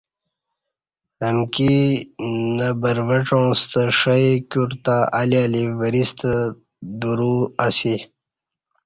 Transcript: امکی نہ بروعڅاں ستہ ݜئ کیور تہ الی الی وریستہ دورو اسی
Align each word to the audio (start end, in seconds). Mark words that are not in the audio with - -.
امکی 1.27 1.75
نہ 2.57 2.69
بروعڅاں 2.81 3.47
ستہ 3.59 3.81
ݜئ 3.99 4.27
کیور 4.49 4.71
تہ 4.83 4.95
الی 5.19 5.39
الی 5.45 5.63
وریستہ 5.79 6.31
دورو 6.99 7.35
اسی 7.65 7.95